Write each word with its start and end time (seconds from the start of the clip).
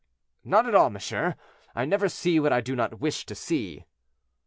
"Not 0.43 0.65
at 0.67 0.73
all, 0.73 0.89
monsieur; 0.89 1.35
I 1.75 1.85
never 1.85 2.09
see 2.09 2.39
what 2.39 2.51
I 2.51 2.59
do 2.59 2.75
not 2.75 2.99
wish 2.99 3.23
to 3.27 3.35
see." 3.35 3.85